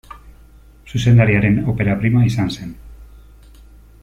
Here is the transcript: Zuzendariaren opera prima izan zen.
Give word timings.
Zuzendariaren 0.93 1.59
opera 1.75 1.95
prima 2.01 2.25
izan 2.31 2.53
zen. 2.59 2.75